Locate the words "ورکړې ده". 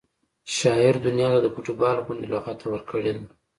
2.73-3.23